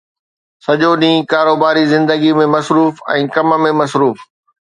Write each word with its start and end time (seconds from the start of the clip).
سڄو 0.65 0.91
ڏينهن 1.01 1.27
ڪاروباري 1.33 1.83
زندگيءَ 1.93 2.37
۾ 2.39 2.47
مصروف 2.55 3.03
۽ 3.19 3.23
ڪم 3.37 3.57
۾ 3.67 3.77
مصروف 3.83 4.27